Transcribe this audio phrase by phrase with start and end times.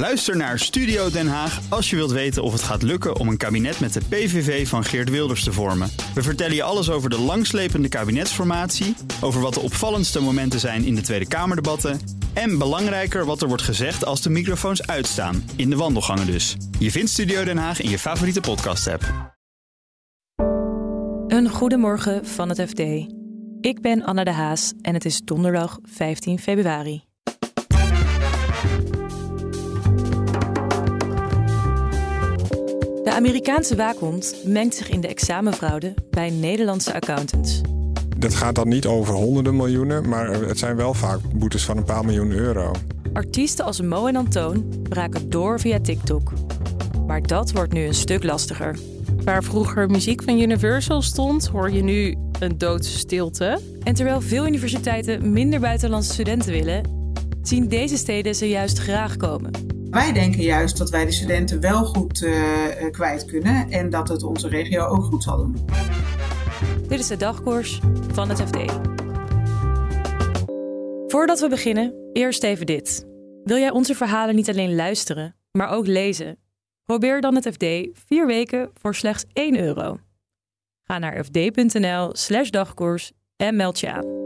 [0.00, 3.36] Luister naar Studio Den Haag als je wilt weten of het gaat lukken om een
[3.36, 5.90] kabinet met de PVV van Geert Wilders te vormen.
[6.14, 10.94] We vertellen je alles over de langslepende kabinetsformatie, over wat de opvallendste momenten zijn in
[10.94, 12.00] de Tweede Kamerdebatten
[12.32, 16.56] en belangrijker wat er wordt gezegd als de microfoons uitstaan, in de wandelgangen dus.
[16.78, 19.34] Je vindt Studio Den Haag in je favoriete podcast-app.
[21.26, 22.80] Een goedemorgen van het FD.
[23.60, 27.08] Ik ben Anna de Haas en het is donderdag 15 februari.
[33.04, 37.60] De Amerikaanse waakhond mengt zich in de examenfraude bij Nederlandse accountants.
[38.16, 41.84] Dat gaat dan niet over honderden miljoenen, maar het zijn wel vaak boetes van een
[41.84, 42.72] paar miljoen euro.
[43.12, 46.32] Artiesten als Mo en Antoon braken door via TikTok.
[47.06, 48.78] Maar dat wordt nu een stuk lastiger.
[49.24, 53.60] Waar vroeger muziek van Universal stond, hoor je nu een doodse stilte.
[53.82, 56.82] En terwijl veel universiteiten minder buitenlandse studenten willen,
[57.42, 59.69] zien deze steden ze juist graag komen.
[59.90, 62.34] Wij denken juist dat wij de studenten wel goed uh,
[62.90, 65.66] kwijt kunnen en dat het onze regio ook goed zal doen.
[66.88, 67.80] Dit is de dagkoers
[68.12, 68.56] van het FD.
[71.06, 73.06] Voordat we beginnen, eerst even dit.
[73.44, 76.38] Wil jij onze verhalen niet alleen luisteren, maar ook lezen?
[76.84, 77.64] Probeer dan het FD
[78.06, 79.98] vier weken voor slechts 1 euro.
[80.84, 84.19] Ga naar fd.nl/slash dagkoers en meld je aan.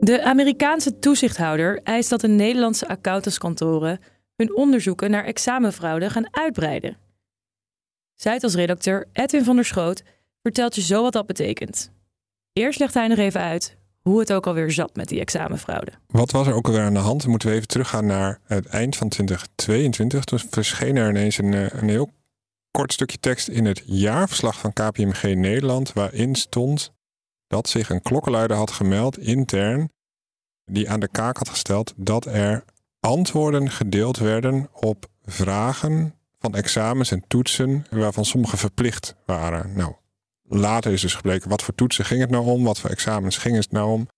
[0.00, 3.98] De Amerikaanse toezichthouder eist dat de Nederlandse accountantskantoren
[4.36, 6.96] hun onderzoeken naar examenfraude gaan uitbreiden.
[8.14, 10.02] Zuidas-redacteur Edwin van der Schoot
[10.42, 11.90] vertelt je zo wat dat betekent.
[12.52, 15.92] Eerst legt hij nog even uit hoe het ook alweer zat met die examenfraude.
[16.06, 17.20] Wat was er ook alweer aan de hand?
[17.20, 20.24] Dan moeten we even teruggaan naar het eind van 2022.
[20.24, 22.10] Toen verscheen er ineens een, eh, een heel
[22.70, 26.92] kort stukje tekst in het jaarverslag van KPMG Nederland, waarin stond
[27.46, 29.90] dat zich een klokkenluider had gemeld intern,
[30.64, 32.64] die aan de kaak had gesteld dat er
[33.00, 39.76] antwoorden gedeeld werden op vragen van examens en toetsen, waarvan sommige verplicht waren.
[39.76, 39.94] Nou,
[40.42, 43.56] later is dus gebleken wat voor toetsen ging het nou om, wat voor examens ging
[43.56, 44.08] het nou om.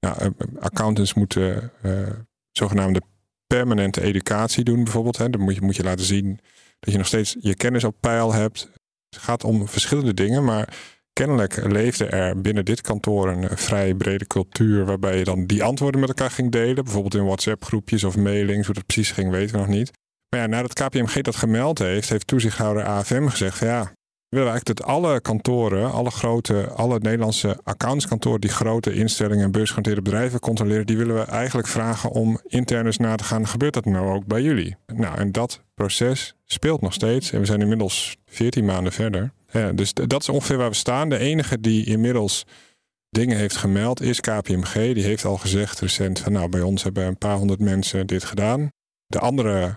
[0.00, 0.30] Nou, eh,
[0.60, 2.08] accountants moeten uh,
[2.50, 3.02] zogenaamde
[3.46, 5.16] permanente educatie doen, bijvoorbeeld.
[5.16, 5.30] Hè.
[5.30, 6.40] Dan moet je, moet je laten zien
[6.78, 8.70] dat je nog steeds je kennis op peil hebt.
[9.10, 10.76] Het gaat om verschillende dingen, maar
[11.18, 16.00] kennelijk leefde er binnen dit kantoor een vrij brede cultuur waarbij je dan die antwoorden
[16.00, 16.84] met elkaar ging delen.
[16.84, 18.66] Bijvoorbeeld in WhatsApp-groepjes of mailings.
[18.66, 19.90] Hoe dat precies ging, weten we nog niet.
[20.28, 23.80] Maar ja, nadat KPMG dat gemeld heeft, heeft toezichthouder AFM gezegd: ja,
[24.28, 29.52] we willen eigenlijk dat alle kantoren, alle grote, alle Nederlandse accountskantoren die grote instellingen en
[29.52, 33.46] beursgenoteerde bedrijven controleren, die willen we eigenlijk vragen om intern eens na te gaan.
[33.46, 34.76] Gebeurt dat nou ook bij jullie?
[34.86, 37.32] Nou, en dat proces speelt nog steeds.
[37.32, 39.32] En we zijn inmiddels 14 maanden verder.
[39.52, 41.08] Ja, dus dat is ongeveer waar we staan.
[41.08, 42.46] De enige die inmiddels
[43.10, 44.72] dingen heeft gemeld is KPMG.
[44.72, 48.24] Die heeft al gezegd recent van nou bij ons hebben een paar honderd mensen dit
[48.24, 48.68] gedaan.
[49.06, 49.76] De andere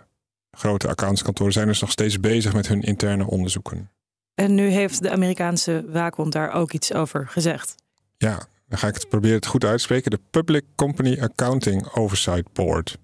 [0.51, 3.89] grote accountskantoren zijn dus nog steeds bezig met hun interne onderzoeken.
[4.33, 7.75] En nu heeft de Amerikaanse waakhond daar ook iets over gezegd.
[8.17, 10.11] Ja, dan ga ik het proberen het goed uit te spreken.
[10.11, 12.97] De Public Company Accounting Oversight Board.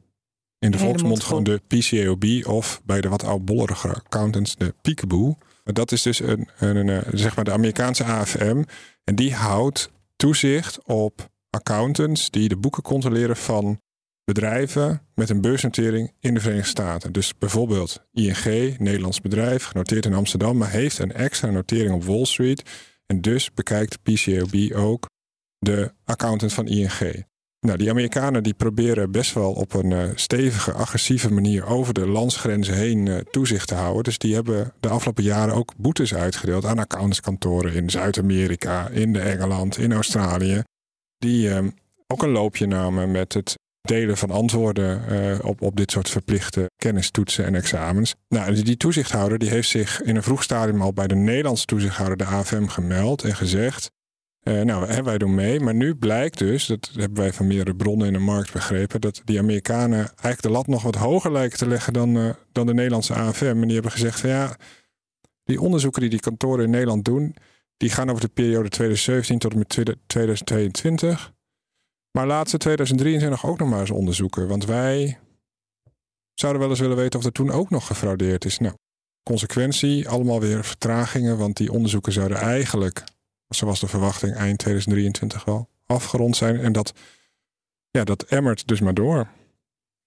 [0.59, 5.37] In de volksmond gewoon de PCAOB of bij de wat oudbollerige accountants de Peekaboo.
[5.73, 8.63] Dat is dus een, een, een, zeg maar de Amerikaanse AFM.
[9.03, 13.81] En die houdt toezicht op accountants die de boeken controleren van
[14.23, 17.11] bedrijven met een beursnotering in de Verenigde Staten.
[17.11, 22.25] Dus bijvoorbeeld ING, Nederlands bedrijf, genoteerd in Amsterdam, maar heeft een extra notering op Wall
[22.25, 22.69] Street.
[23.05, 25.05] En dus bekijkt PCAOB ook
[25.59, 27.25] de accountant van ING.
[27.59, 32.07] Nou, die Amerikanen die proberen best wel op een uh, stevige, agressieve manier over de
[32.07, 34.03] landsgrenzen heen uh, toezicht te houden.
[34.03, 39.77] Dus die hebben de afgelopen jaren ook boetes uitgedeeld aan accountantskantoren in Zuid-Amerika, in Engeland,
[39.77, 40.63] in Australië.
[41.17, 41.59] Die uh,
[42.07, 47.45] ook een loopje namen met het delen van antwoorden op, op dit soort verplichte kennistoetsen
[47.45, 48.13] en examens.
[48.27, 52.17] Nou, die toezichthouder die heeft zich in een vroeg stadium al bij de Nederlandse toezichthouder,
[52.17, 53.89] de AFM, gemeld en gezegd
[54.47, 55.59] uh, nou, wij doen mee.
[55.59, 59.21] Maar nu blijkt dus, dat hebben wij van meerdere bronnen in de markt begrepen, dat
[59.25, 62.73] die Amerikanen eigenlijk de lat nog wat hoger lijken te leggen dan, uh, dan de
[62.73, 63.45] Nederlandse AFM.
[63.45, 64.57] En die hebben gezegd van ja,
[65.43, 67.35] die onderzoeken die die kantoren in Nederland doen,
[67.77, 71.33] die gaan over de periode 2017 tot en met 2022.
[72.11, 74.47] Maar laat ze 2023 ook nog maar eens onderzoeken.
[74.47, 75.17] Want wij
[76.33, 78.57] zouden wel eens willen weten of er toen ook nog gefraudeerd is.
[78.57, 78.75] Nou,
[79.23, 83.03] consequentie, allemaal weer vertragingen, want die onderzoeken zouden eigenlijk
[83.47, 86.59] zoals de verwachting, eind 2023 wel afgerond zijn.
[86.59, 86.93] En dat,
[87.91, 89.27] ja, dat emmert dus maar door.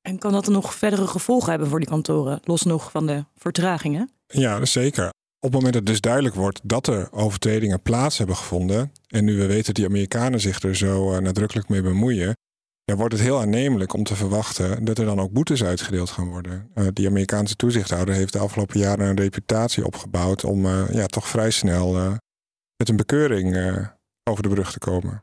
[0.02, 4.10] En kan dat nog verdere gevolgen hebben voor die kantoren, los nog van de vertragingen?
[4.26, 5.06] Ja, zeker.
[5.06, 9.36] Op het moment dat dus duidelijk wordt dat er overtredingen plaats hebben gevonden, en nu
[9.38, 12.36] we weten dat die Amerikanen zich er zo uh, nadrukkelijk mee bemoeien,
[12.84, 16.28] ja, wordt het heel aannemelijk om te verwachten dat er dan ook boetes uitgedeeld gaan
[16.28, 16.70] worden.
[16.74, 21.28] Uh, die Amerikaanse toezichthouder heeft de afgelopen jaren een reputatie opgebouwd om uh, ja, toch
[21.28, 22.18] vrij snel
[22.80, 23.56] met een bekeuring
[24.24, 25.22] over de brug te komen.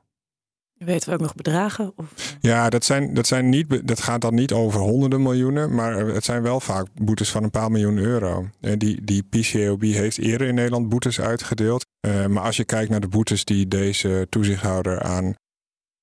[0.74, 1.94] Weten we ook nog bedragen?
[1.96, 2.38] Of?
[2.40, 6.24] Ja, dat, zijn, dat, zijn niet, dat gaat dan niet over honderden miljoenen, maar het
[6.24, 8.50] zijn wel vaak boetes van een paar miljoen euro.
[8.60, 11.86] Die, die PCAOB heeft eerder in Nederland boetes uitgedeeld.
[12.28, 15.36] maar als je kijkt naar de boetes die deze toezichthouder aan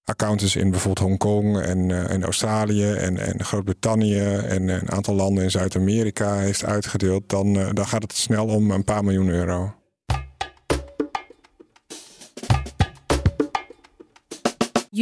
[0.04, 5.44] accountants in bijvoorbeeld Hongkong en, uh, en Australië en, en Groot-Brittannië en een aantal landen
[5.44, 9.74] in Zuid-Amerika heeft uitgedeeld, dan, uh, dan gaat het snel om een paar miljoen euro.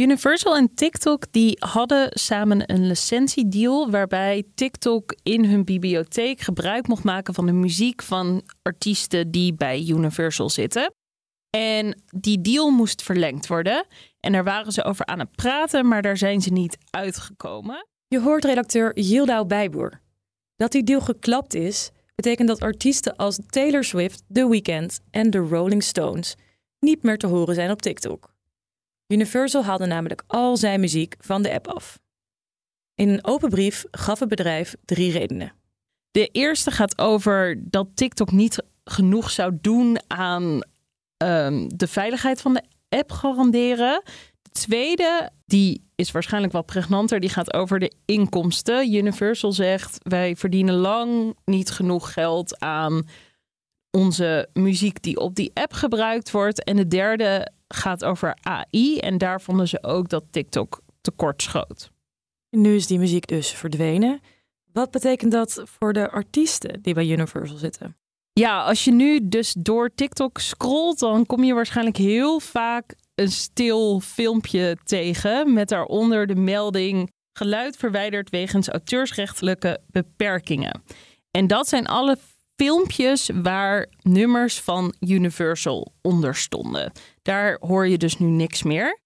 [0.01, 7.03] Universal en TikTok die hadden samen een licentiedeal waarbij TikTok in hun bibliotheek gebruik mocht
[7.03, 10.93] maken van de muziek van artiesten die bij Universal zitten.
[11.49, 13.85] En die deal moest verlengd worden.
[14.19, 17.87] En daar waren ze over aan het praten, maar daar zijn ze niet uitgekomen.
[18.07, 20.01] Je hoort redacteur Yildau Bijboer.
[20.55, 25.37] Dat die deal geklapt is, betekent dat artiesten als Taylor Swift, The Weeknd en de
[25.37, 26.35] Rolling Stones
[26.79, 28.32] niet meer te horen zijn op TikTok.
[29.13, 31.99] Universal haalde namelijk al zijn muziek van de app af.
[32.95, 35.53] In een open brief gaf het bedrijf drie redenen.
[36.11, 40.61] De eerste gaat over dat TikTok niet genoeg zou doen aan
[41.17, 44.01] um, de veiligheid van de app garanderen.
[44.41, 48.93] De tweede, die is waarschijnlijk wel pregnanter, die gaat over de inkomsten.
[48.93, 53.07] Universal zegt wij verdienen lang niet genoeg geld aan
[53.91, 56.63] onze muziek die op die app gebruikt wordt.
[56.63, 61.91] En de derde gaat over AI en daar vonden ze ook dat TikTok tekort schoot.
[62.49, 64.21] Nu is die muziek dus verdwenen.
[64.71, 67.97] Wat betekent dat voor de artiesten die bij Universal zitten?
[68.33, 73.31] Ja, als je nu dus door TikTok scrolt, dan kom je waarschijnlijk heel vaak een
[73.31, 80.83] stil filmpje tegen met daaronder de melding geluid verwijderd wegens auteursrechtelijke beperkingen.
[81.31, 82.17] En dat zijn alle
[82.63, 86.91] filmpjes waar nummers van Universal onder stonden.
[87.21, 88.99] Daar hoor je dus nu niks meer.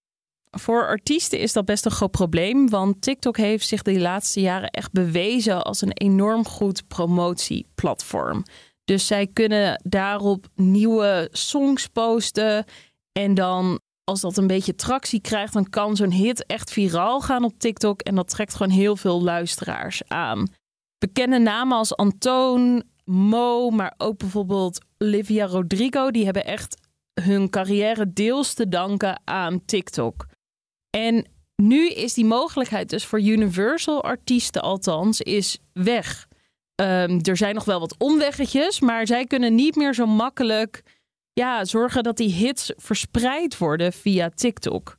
[0.51, 4.69] Voor artiesten is dat best een groot probleem, want TikTok heeft zich de laatste jaren
[4.69, 8.44] echt bewezen als een enorm goed promotieplatform.
[8.83, 12.65] Dus zij kunnen daarop nieuwe songs posten.
[13.12, 17.44] En dan, als dat een beetje tractie krijgt, dan kan zo'n hit echt viraal gaan
[17.44, 18.01] op TikTok.
[18.01, 20.48] En dat trekt gewoon heel veel luisteraars aan.
[20.98, 26.77] Bekende namen als Antoon, Mo, maar ook bijvoorbeeld Olivia Rodrigo, die hebben echt
[27.21, 30.25] hun carrière deels te danken aan TikTok.
[30.89, 31.25] En
[31.56, 36.27] nu is die mogelijkheid dus voor Universal artiesten althans is weg.
[36.81, 40.83] Um, er zijn nog wel wat omweggetjes, maar zij kunnen niet meer zo makkelijk
[41.33, 44.98] ja, zorgen dat die hits verspreid worden via TikTok.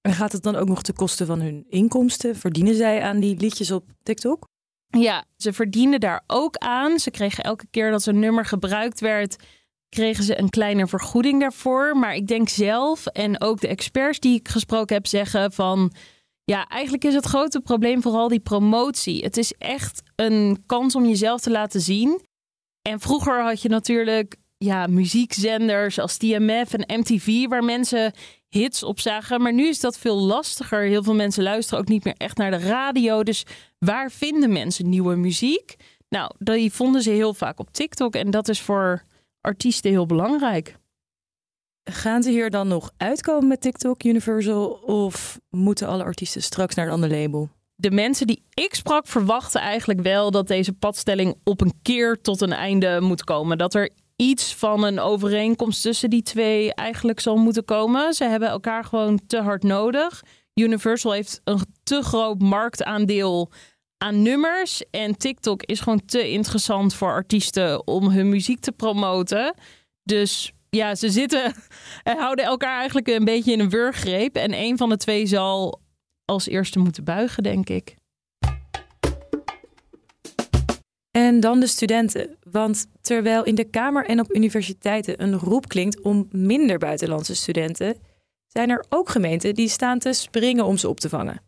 [0.00, 2.36] En gaat het dan ook nog ten koste van hun inkomsten?
[2.36, 4.48] Verdienen zij aan die liedjes op TikTok?
[4.90, 6.98] Ja, ze verdienen daar ook aan.
[6.98, 9.36] Ze kregen elke keer dat zo'n nummer gebruikt werd,
[9.88, 11.96] kregen ze een kleine vergoeding daarvoor.
[11.96, 15.92] Maar ik denk zelf en ook de experts die ik gesproken heb zeggen van
[16.44, 19.22] ja, eigenlijk is het grote probleem vooral die promotie.
[19.22, 22.20] Het is echt een kans om jezelf te laten zien.
[22.82, 28.12] En vroeger had je natuurlijk ja, muziekzenders als TMF en MTV waar mensen
[28.48, 29.42] hits op zagen.
[29.42, 30.80] Maar nu is dat veel lastiger.
[30.80, 33.22] Heel veel mensen luisteren ook niet meer echt naar de radio.
[33.22, 33.44] Dus
[33.78, 35.76] waar vinden mensen nieuwe muziek?
[36.08, 38.14] Nou, die vonden ze heel vaak op TikTok.
[38.14, 39.02] En dat is voor
[39.40, 40.76] artiesten heel belangrijk.
[41.90, 46.86] Gaan ze hier dan nog uitkomen met TikTok Universal of moeten alle artiesten straks naar
[46.86, 47.48] een ander label?
[47.74, 52.40] De mensen die ik sprak verwachten eigenlijk wel dat deze padstelling op een keer tot
[52.40, 53.58] een einde moet komen.
[53.58, 53.90] Dat er
[54.22, 58.14] iets van een overeenkomst tussen die twee eigenlijk zal moeten komen.
[58.14, 60.22] Ze hebben elkaar gewoon te hard nodig.
[60.54, 63.50] Universal heeft een te groot marktaandeel
[63.98, 64.82] aan nummers.
[64.90, 69.54] En TikTok is gewoon te interessant voor artiesten om hun muziek te promoten.
[70.02, 71.54] Dus ja, ze zitten
[72.02, 74.36] en houden elkaar eigenlijk een beetje in een wurggreep.
[74.36, 75.80] En een van de twee zal
[76.24, 77.96] als eerste moeten buigen, denk ik.
[81.18, 82.36] En dan de studenten.
[82.50, 87.96] Want terwijl in de Kamer en op universiteiten een roep klinkt om minder buitenlandse studenten,
[88.46, 91.40] zijn er ook gemeenten die staan te springen om ze op te vangen.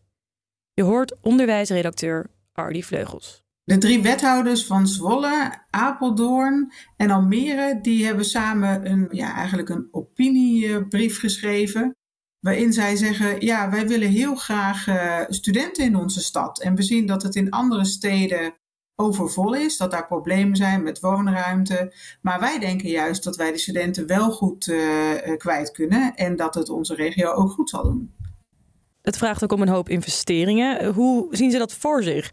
[0.73, 3.43] Je hoort onderwijsredacteur Ardy Vleugels.
[3.63, 9.87] De drie wethouders van Zwolle, Apeldoorn en Almere, die hebben samen een, ja, eigenlijk een
[9.91, 11.95] opiniebrief geschreven.
[12.39, 16.61] Waarin zij zeggen, ja, wij willen heel graag uh, studenten in onze stad.
[16.61, 18.59] En we zien dat het in andere steden
[19.01, 21.93] overvol is, dat daar problemen zijn met woonruimte.
[22.21, 26.55] Maar wij denken juist dat wij de studenten wel goed uh, kwijt kunnen en dat
[26.55, 28.13] het onze regio ook goed zal doen.
[29.01, 30.93] Het vraagt ook om een hoop investeringen.
[30.93, 32.31] Hoe zien ze dat voor zich?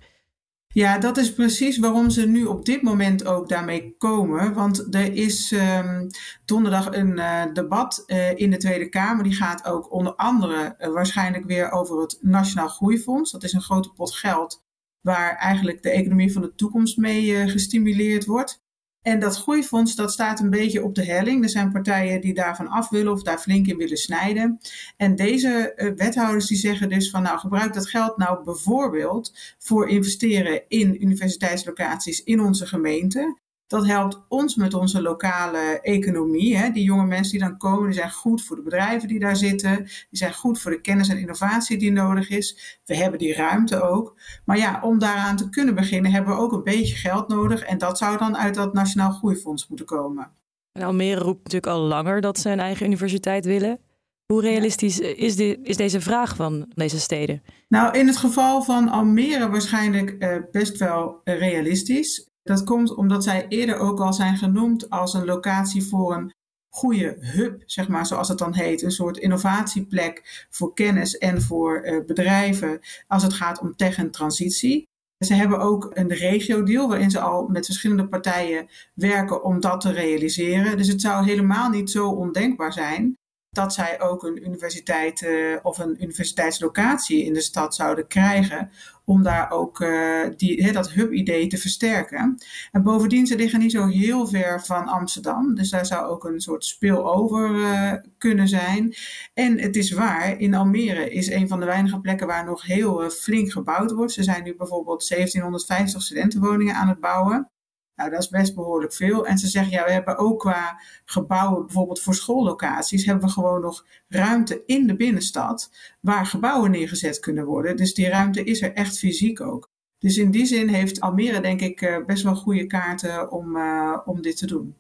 [0.72, 4.54] Ja, dat is precies waarom ze nu op dit moment ook daarmee komen.
[4.54, 6.06] Want er is um,
[6.44, 9.24] donderdag een uh, debat uh, in de Tweede Kamer.
[9.24, 13.30] Die gaat ook onder andere uh, waarschijnlijk weer over het Nationaal Groeifonds.
[13.30, 14.66] Dat is een grote pot geld
[15.00, 18.66] waar eigenlijk de economie van de toekomst mee gestimuleerd wordt.
[19.02, 21.42] En dat groeifonds dat staat een beetje op de helling.
[21.42, 24.58] Er zijn partijen die daarvan af willen of daar flink in willen snijden.
[24.96, 29.88] En deze uh, wethouders die zeggen dus van nou gebruik dat geld nou bijvoorbeeld voor
[29.88, 33.36] investeren in universiteitslocaties in onze gemeente.
[33.68, 36.56] Dat helpt ons met onze lokale economie.
[36.56, 36.70] Hè.
[36.70, 39.76] Die jonge mensen die dan komen, die zijn goed voor de bedrijven die daar zitten.
[39.76, 42.78] Die zijn goed voor de kennis en innovatie die nodig is.
[42.84, 44.16] We hebben die ruimte ook.
[44.44, 47.62] Maar ja, om daaraan te kunnen beginnen hebben we ook een beetje geld nodig.
[47.62, 50.30] En dat zou dan uit dat Nationaal Groeifonds moeten komen.
[50.72, 53.80] En Almere roept natuurlijk al langer dat ze een eigen universiteit willen.
[54.26, 57.42] Hoe realistisch is, is, deze vraag van deze steden?
[57.68, 62.28] Nou, in het geval van Almere waarschijnlijk uh, best wel uh, realistisch.
[62.48, 66.32] Dat komt omdat zij eerder ook al zijn genoemd als een locatie voor een
[66.68, 68.82] goede hub, zeg maar, zoals het dan heet.
[68.82, 74.10] Een soort innovatieplek voor kennis en voor uh, bedrijven als het gaat om tech en
[74.10, 74.88] transitie.
[75.24, 79.92] Ze hebben ook een regio-deal waarin ze al met verschillende partijen werken om dat te
[79.92, 80.76] realiseren.
[80.76, 83.16] Dus het zou helemaal niet zo ondenkbaar zijn
[83.50, 88.70] dat zij ook een universiteit uh, of een universiteitslocatie in de stad zouden krijgen.
[89.04, 92.38] Om daar ook uh, die, dat hub-idee te versterken.
[92.72, 95.54] En bovendien, ze liggen niet zo heel ver van Amsterdam.
[95.54, 98.94] Dus daar zou ook een soort spillover uh, kunnen zijn.
[99.34, 103.10] En het is waar, in Almere is een van de weinige plekken waar nog heel
[103.10, 104.12] flink gebouwd wordt.
[104.12, 107.50] Ze zijn nu bijvoorbeeld 1750 studentenwoningen aan het bouwen.
[107.98, 109.26] Nou, dat is best behoorlijk veel.
[109.26, 113.60] En ze zeggen, ja, we hebben ook qua gebouwen, bijvoorbeeld voor schoollocaties, hebben we gewoon
[113.60, 117.76] nog ruimte in de binnenstad waar gebouwen neergezet kunnen worden.
[117.76, 119.70] Dus die ruimte is er echt fysiek ook.
[119.98, 123.98] Dus in die zin heeft Almere, denk ik, eh, best wel goede kaarten om, uh,
[124.04, 124.74] om dit te doen.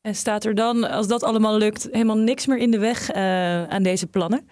[0.00, 3.64] En staat er dan, als dat allemaal lukt, helemaal niks meer in de weg uh,
[3.64, 4.48] aan deze plannen?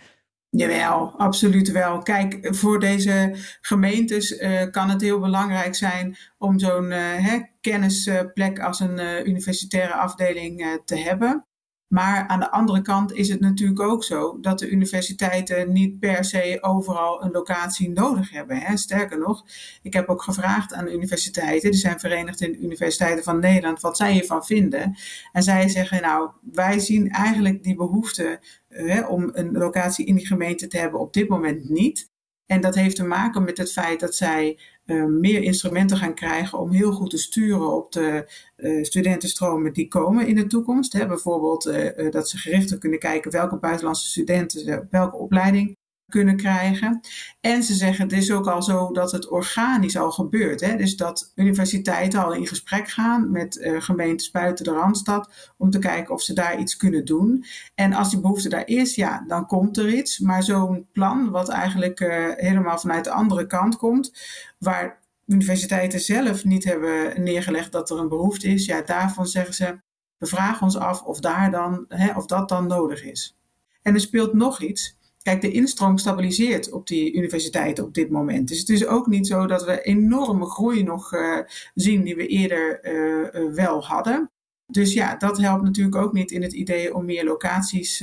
[0.57, 1.99] Jawel, absoluut wel.
[1.99, 8.81] Kijk, voor deze gemeentes uh, kan het heel belangrijk zijn om zo'n uh, kennisplek als
[8.81, 11.47] een uh, universitaire afdeling te hebben.
[11.88, 16.25] Maar aan de andere kant is het natuurlijk ook zo dat de universiteiten niet per
[16.25, 18.57] se overal een locatie nodig hebben.
[18.57, 18.76] Hè.
[18.76, 19.45] Sterker nog,
[19.83, 23.97] ik heb ook gevraagd aan universiteiten, die zijn verenigd in de universiteiten van Nederland, wat
[23.97, 24.97] zij hiervan vinden.
[25.33, 30.26] En zij zeggen, nou, wij zien eigenlijk die behoefte hè, om een locatie in die
[30.26, 32.11] gemeente te hebben op dit moment niet.
[32.47, 36.59] En dat heeft te maken met het feit dat zij uh, meer instrumenten gaan krijgen
[36.59, 40.93] om heel goed te sturen op de uh, studentenstromen die komen in de toekomst.
[40.93, 41.07] Hè.
[41.07, 45.76] Bijvoorbeeld uh, dat ze gerichter kunnen kijken welke buitenlandse studenten welke opleiding
[46.09, 47.01] kunnen krijgen.
[47.41, 50.61] En ze zeggen, het is ook al zo dat het organisch al gebeurt.
[50.61, 50.77] Hè?
[50.77, 55.79] Dus dat universiteiten al in gesprek gaan met uh, gemeentes buiten de Randstad om te
[55.79, 57.45] kijken of ze daar iets kunnen doen.
[57.75, 60.19] En als die behoefte daar is, ja, dan komt er iets.
[60.19, 64.13] Maar zo'n plan, wat eigenlijk uh, helemaal vanuit de andere kant komt,
[64.59, 69.81] waar universiteiten zelf niet hebben neergelegd dat er een behoefte is, ja, daarvan zeggen ze,
[70.19, 73.37] we vragen ons af of, daar dan, hè, of dat dan nodig is.
[73.83, 74.97] En er speelt nog iets.
[75.26, 78.49] Kijk, de instroom stabiliseert op die universiteiten op dit moment.
[78.49, 81.38] Dus het is ook niet zo dat we enorme groei nog uh,
[81.75, 84.30] zien die we eerder uh, uh, wel hadden.
[84.66, 87.97] Dus ja, dat helpt natuurlijk ook niet in het idee om meer locaties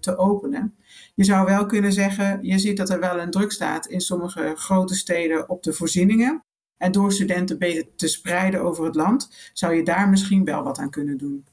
[0.00, 0.74] te openen.
[1.14, 4.52] Je zou wel kunnen zeggen, je ziet dat er wel een druk staat in sommige
[4.56, 6.44] grote steden op de voorzieningen.
[6.76, 10.78] En door studenten beter te spreiden over het land, zou je daar misschien wel wat
[10.78, 11.44] aan kunnen doen.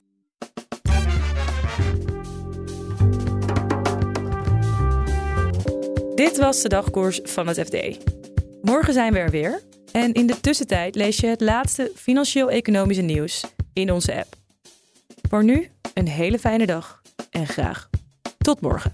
[6.17, 7.97] Dit was de dagkoers van het FD.
[8.61, 9.61] Morgen zijn we er weer.
[9.91, 13.43] En in de tussentijd lees je het laatste financieel-economische nieuws
[13.73, 14.35] in onze app.
[15.29, 17.89] Voor nu een hele fijne dag en graag
[18.37, 18.93] tot morgen.